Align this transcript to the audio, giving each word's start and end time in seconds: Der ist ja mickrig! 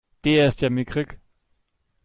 Der 0.23 0.47
ist 0.47 0.61
ja 0.63 0.71
mickrig! 0.71 1.19